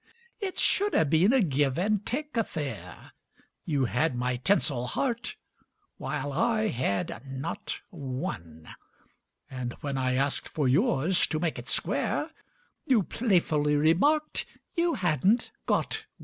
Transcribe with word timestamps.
It 0.39 0.57
should 0.57 0.95
have 0.95 1.11
been 1.11 1.31
a 1.31 1.41
give 1.43 1.77
and 1.77 2.03
take 2.03 2.35
affair; 2.35 3.11
You 3.65 3.85
had 3.85 4.15
my 4.15 4.37
tinsel 4.37 4.87
heart, 4.87 5.35
while 5.97 6.33
I 6.33 6.69
had 6.69 7.21
not 7.27 7.79
one, 7.91 8.67
And 9.47 9.73
when 9.81 9.99
I 9.99 10.15
asked 10.15 10.49
for 10.49 10.67
yours, 10.67 11.27
to 11.27 11.39
make 11.39 11.59
it 11.59 11.69
square, 11.69 12.31
You 12.83 13.03
playfully 13.03 13.75
remarked 13.75 14.47
you 14.75 14.95
hadn't 14.95 15.51
got 15.67 15.97
one. 15.97 16.05